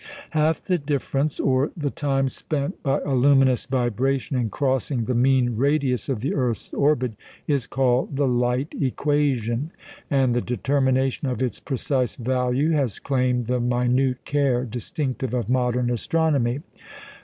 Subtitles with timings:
[0.31, 5.55] Half the difference, or the time spent by a luminous vibration in crossing the "mean
[5.57, 7.11] radius" of the earth's orbit,
[7.45, 9.69] is called the "light equation";
[10.09, 15.91] and the determination of its precise value has claimed the minute care distinctive of modern
[15.91, 16.61] astronomy.